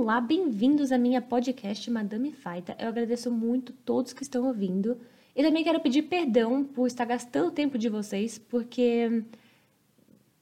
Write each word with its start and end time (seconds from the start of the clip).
Olá, 0.00 0.20
bem-vindos 0.20 0.92
à 0.92 0.96
minha 0.96 1.20
podcast 1.20 1.90
Madame 1.90 2.30
Faita. 2.30 2.76
Eu 2.78 2.86
agradeço 2.86 3.32
muito 3.32 3.72
todos 3.72 4.12
que 4.12 4.22
estão 4.22 4.46
ouvindo. 4.46 4.96
E 5.34 5.42
também 5.42 5.64
quero 5.64 5.80
pedir 5.80 6.02
perdão 6.02 6.62
por 6.62 6.86
estar 6.86 7.04
gastando 7.04 7.50
tempo 7.50 7.76
de 7.76 7.88
vocês, 7.88 8.38
porque 8.38 9.24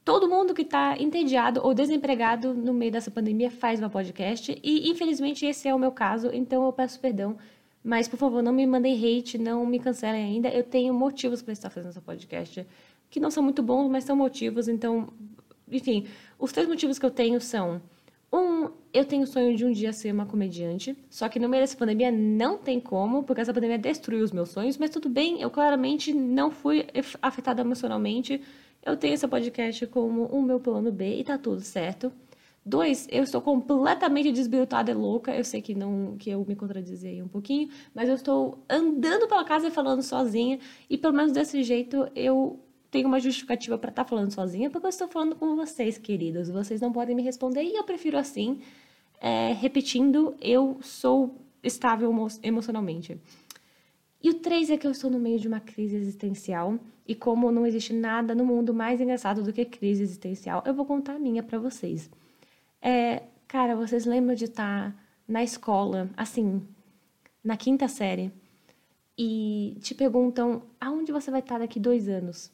todo 0.05 0.29
mundo 0.29 0.53
que 0.53 0.61
está 0.61 0.95
entediado 0.99 1.59
ou 1.63 1.73
desempregado 1.73 2.53
no 2.53 2.71
meio 2.71 2.91
dessa 2.91 3.09
pandemia 3.09 3.49
faz 3.49 3.79
uma 3.79 3.89
podcast. 3.89 4.55
E 4.63 4.91
infelizmente 4.91 5.43
esse 5.43 5.67
é 5.67 5.73
o 5.73 5.79
meu 5.79 5.91
caso, 5.91 6.29
então 6.31 6.63
eu 6.63 6.71
peço 6.71 6.99
perdão. 6.99 7.35
Mas, 7.83 8.07
por 8.07 8.17
favor, 8.17 8.43
não 8.43 8.53
me 8.53 8.67
mandem 8.67 8.93
hate, 8.93 9.39
não 9.39 9.65
me 9.65 9.79
cancelem 9.79 10.23
ainda. 10.23 10.49
Eu 10.49 10.63
tenho 10.63 10.93
motivos 10.93 11.41
para 11.41 11.53
estar 11.53 11.71
fazendo 11.71 11.89
essa 11.89 12.01
podcast, 12.01 12.63
que 13.09 13.19
não 13.19 13.31
são 13.31 13.41
muito 13.41 13.63
bons, 13.63 13.89
mas 13.89 14.03
são 14.03 14.15
motivos. 14.15 14.67
Então, 14.67 15.07
enfim, 15.67 16.05
os 16.37 16.51
três 16.51 16.69
motivos 16.69 16.99
que 16.99 17.05
eu 17.07 17.11
tenho 17.11 17.41
são 17.41 17.81
um, 18.31 18.69
eu 18.93 19.05
tenho 19.05 19.23
o 19.23 19.27
sonho 19.27 19.55
de 19.55 19.65
um 19.65 19.71
dia 19.71 19.93
ser 19.93 20.11
uma 20.11 20.25
comediante, 20.25 20.97
só 21.09 21.29
que 21.29 21.39
no 21.39 21.47
meio 21.47 21.63
dessa 21.63 21.77
pandemia 21.77 22.11
não 22.11 22.57
tem 22.57 22.79
como, 22.79 23.23
porque 23.23 23.41
essa 23.41 23.53
pandemia 23.53 23.77
destruiu 23.77 24.23
os 24.23 24.31
meus 24.31 24.49
sonhos, 24.49 24.77
mas 24.77 24.89
tudo 24.89 25.07
bem, 25.07 25.41
eu 25.41 25.49
claramente 25.49 26.13
não 26.13 26.51
fui 26.51 26.85
afetada 27.21 27.61
emocionalmente. 27.61 28.41
Eu 28.83 28.97
tenho 28.97 29.13
esse 29.13 29.27
podcast 29.27 29.85
como 29.87 30.25
o 30.25 30.41
meu 30.41 30.59
plano 30.59 30.91
B 30.91 31.19
e 31.19 31.23
tá 31.23 31.37
tudo 31.37 31.61
certo. 31.61 32.11
Dois, 32.65 33.07
eu 33.09 33.23
estou 33.23 33.41
completamente 33.41 34.29
desbirutada 34.29 34.91
e 34.91 34.93
louca. 34.93 35.33
Eu 35.33 35.43
sei 35.45 35.61
que 35.61 35.73
não 35.73 36.17
que 36.17 36.29
eu 36.29 36.43
me 36.45 36.53
contradizei 36.53 37.13
aí 37.13 37.21
um 37.21 37.27
pouquinho, 37.27 37.69
mas 37.95 38.09
eu 38.09 38.15
estou 38.15 38.61
andando 38.69 39.25
pela 39.25 39.45
casa 39.45 39.69
e 39.69 39.71
falando 39.71 40.01
sozinha, 40.01 40.59
e 40.89 40.97
pelo 40.97 41.13
menos 41.13 41.31
desse 41.31 41.63
jeito 41.63 42.09
eu 42.13 42.59
tenho 42.89 43.07
uma 43.07 43.19
justificativa 43.19 43.77
para 43.77 43.89
estar 43.89 44.03
tá 44.03 44.09
falando 44.09 44.31
sozinha, 44.31 44.69
porque 44.69 44.85
eu 44.85 44.89
estou 44.89 45.07
falando 45.07 45.35
com 45.35 45.55
vocês, 45.55 45.97
queridos. 45.97 46.49
Vocês 46.49 46.81
não 46.81 46.91
podem 46.91 47.15
me 47.15 47.21
responder 47.21 47.63
e 47.63 47.75
eu 47.75 47.83
prefiro 47.83 48.17
assim, 48.17 48.61
é, 49.19 49.53
repetindo, 49.53 50.35
eu 50.41 50.77
sou 50.81 51.35
estável 51.63 52.13
emocionalmente. 52.43 53.19
E 54.21 54.29
o 54.29 54.35
três 54.35 54.69
é 54.69 54.77
que 54.77 54.87
eu 54.87 54.91
estou 54.91 55.09
no 55.09 55.19
meio 55.19 55.39
de 55.39 55.47
uma 55.47 55.59
crise 55.59 55.95
existencial 55.95 56.79
e 57.07 57.15
como 57.15 57.51
não 57.51 57.65
existe 57.65 57.93
nada 57.93 58.33
no 58.35 58.45
mundo 58.45 58.73
mais 58.73 58.99
engraçado 58.99 59.43
do 59.43 59.53
que 59.53 59.63
crise 59.63 60.03
existencial, 60.03 60.63
eu 60.65 60.73
vou 60.73 60.85
contar 60.85 61.15
a 61.15 61.19
minha 61.19 61.43
para 61.43 61.59
vocês. 61.59 62.09
É, 62.81 63.23
cara, 63.47 63.75
vocês 63.75 64.05
lembram 64.05 64.35
de 64.35 64.45
estar 64.45 64.91
tá 64.91 64.99
na 65.27 65.43
escola, 65.43 66.09
assim, 66.17 66.61
na 67.43 67.55
quinta 67.55 67.87
série, 67.87 68.31
e 69.17 69.77
te 69.81 69.95
perguntam 69.95 70.63
aonde 70.79 71.11
você 71.11 71.31
vai 71.31 71.39
estar 71.39 71.55
tá 71.55 71.59
daqui 71.59 71.79
dois 71.79 72.09
anos? 72.09 72.51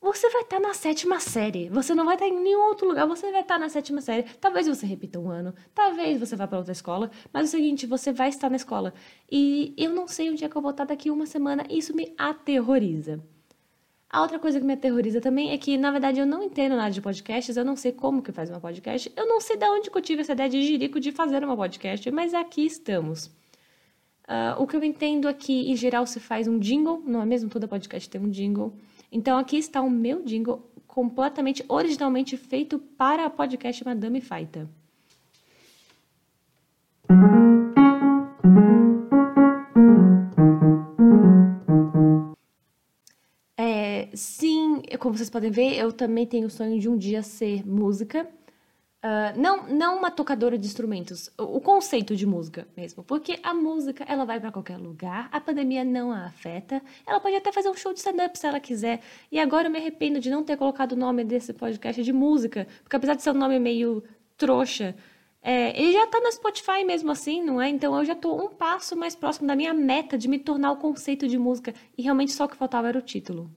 Você 0.00 0.30
vai 0.30 0.42
estar 0.42 0.60
tá 0.60 0.68
na 0.68 0.74
sétima 0.74 1.20
série. 1.20 1.68
Você 1.70 1.94
não 1.94 2.04
vai 2.04 2.14
estar 2.14 2.26
tá 2.26 2.32
em 2.32 2.40
nenhum 2.40 2.60
outro 2.68 2.88
lugar, 2.88 3.06
você 3.06 3.30
vai 3.30 3.40
estar 3.40 3.54
tá 3.54 3.58
na 3.58 3.68
sétima 3.68 4.00
série. 4.00 4.24
Talvez 4.40 4.66
você 4.66 4.86
repita 4.86 5.18
um 5.18 5.30
ano, 5.30 5.54
talvez 5.74 6.20
você 6.20 6.36
vá 6.36 6.46
para 6.46 6.58
outra 6.58 6.72
escola, 6.72 7.10
mas 7.32 7.42
é 7.42 7.56
o 7.56 7.60
seguinte, 7.60 7.86
você 7.86 8.12
vai 8.12 8.28
estar 8.28 8.48
na 8.48 8.56
escola. 8.56 8.94
E 9.30 9.74
eu 9.76 9.90
não 9.90 10.06
sei 10.06 10.30
onde 10.30 10.44
é 10.44 10.48
que 10.48 10.56
eu 10.56 10.62
vou 10.62 10.70
estar 10.70 10.84
daqui 10.84 11.10
uma 11.10 11.26
semana, 11.26 11.64
isso 11.68 11.94
me 11.94 12.14
aterroriza. 12.16 13.22
A 14.10 14.22
outra 14.22 14.38
coisa 14.38 14.58
que 14.58 14.64
me 14.64 14.72
aterroriza 14.72 15.20
também 15.20 15.50
é 15.50 15.58
que, 15.58 15.76
na 15.76 15.90
verdade, 15.90 16.18
eu 16.18 16.26
não 16.26 16.42
entendo 16.42 16.74
nada 16.76 16.90
de 16.90 17.00
podcasts, 17.00 17.56
eu 17.56 17.64
não 17.64 17.76
sei 17.76 17.92
como 17.92 18.22
que 18.22 18.32
faz 18.32 18.48
uma 18.48 18.58
podcast, 18.58 19.12
eu 19.14 19.26
não 19.26 19.38
sei 19.38 19.56
de 19.56 19.66
onde 19.66 19.90
que 19.90 19.98
eu 19.98 20.02
tive 20.02 20.22
essa 20.22 20.32
ideia 20.32 20.48
de 20.48 20.62
jirico 20.62 20.98
de 20.98 21.12
fazer 21.12 21.44
uma 21.44 21.54
podcast, 21.54 22.10
mas 22.10 22.32
aqui 22.32 22.64
estamos. 22.64 23.26
Uh, 24.26 24.60
o 24.62 24.66
que 24.66 24.76
eu 24.76 24.82
entendo 24.82 25.28
aqui, 25.28 25.70
em 25.70 25.76
geral, 25.76 26.06
se 26.06 26.20
faz 26.20 26.48
um 26.48 26.58
jingle, 26.58 27.02
não 27.06 27.20
é 27.20 27.26
mesmo? 27.26 27.50
Toda 27.50 27.68
podcast 27.68 28.08
tem 28.08 28.20
um 28.20 28.30
jingle. 28.30 28.74
Então 29.10 29.38
aqui 29.38 29.56
está 29.56 29.80
o 29.80 29.90
meu 29.90 30.22
jingle 30.22 30.62
completamente 30.86 31.64
originalmente 31.68 32.36
feito 32.36 32.78
para 32.78 33.24
a 33.24 33.30
podcast 33.30 33.84
Madame 33.84 34.20
Faita. 34.20 34.68
É, 43.56 44.08
sim, 44.14 44.82
como 44.98 45.16
vocês 45.16 45.30
podem 45.30 45.50
ver, 45.50 45.76
eu 45.76 45.92
também 45.92 46.26
tenho 46.26 46.46
o 46.46 46.50
sonho 46.50 46.78
de 46.78 46.88
um 46.88 46.96
dia 46.96 47.22
ser 47.22 47.66
música. 47.66 48.28
Uh, 49.00 49.40
não, 49.40 49.68
não 49.68 49.96
uma 49.96 50.10
tocadora 50.10 50.58
de 50.58 50.66
instrumentos, 50.66 51.30
o, 51.38 51.60
conceito 51.60 52.16
de 52.16 52.26
música 52.26 52.66
mesmo, 52.76 53.04
porque 53.04 53.38
a 53.44 53.54
música 53.54 54.04
ela 54.08 54.24
vai 54.24 54.40
para 54.40 54.50
qualquer 54.50 54.76
lugar, 54.76 55.28
a 55.30 55.40
pandemia 55.40 55.84
não 55.84 56.10
a 56.10 56.26
afeta, 56.26 56.82
ela 57.06 57.20
pode 57.20 57.36
até 57.36 57.52
fazer 57.52 57.68
um 57.70 57.76
show 57.76 57.92
de 57.92 58.00
stand-up 58.00 58.36
se 58.36 58.44
ela 58.44 58.58
quiser. 58.58 59.00
E 59.30 59.38
agora 59.38 59.68
eu 59.68 59.70
me 59.70 59.78
arrependo 59.78 60.18
de 60.18 60.28
não 60.28 60.42
ter 60.42 60.56
colocado 60.56 60.92
o 60.92 60.96
nome 60.96 61.22
desse 61.22 61.52
podcast 61.52 62.02
de 62.02 62.12
música, 62.12 62.66
porque 62.82 62.96
apesar 62.96 63.14
de 63.14 63.22
ser 63.22 63.30
um 63.30 63.34
nome 63.34 63.60
meio 63.60 64.02
trouxa, 64.36 64.96
é, 65.40 65.80
ele 65.80 65.92
já 65.92 66.04
tá 66.08 66.20
no 66.20 66.32
Spotify 66.32 66.82
mesmo 66.84 67.12
assim, 67.12 67.40
não 67.40 67.62
é? 67.62 67.68
Então 67.68 67.96
eu 67.96 68.04
já 68.04 68.16
tô 68.16 68.34
um 68.34 68.48
passo 68.48 68.96
mais 68.96 69.14
próximo 69.14 69.46
da 69.46 69.54
minha 69.54 69.72
meta 69.72 70.18
de 70.18 70.26
me 70.26 70.40
tornar 70.40 70.72
o 70.72 70.76
conceito 70.76 71.28
de 71.28 71.38
música, 71.38 71.72
e 71.96 72.02
realmente 72.02 72.32
só 72.32 72.46
o 72.46 72.48
que 72.48 72.56
faltava 72.56 72.88
era 72.88 72.98
o 72.98 73.02
título. 73.02 73.48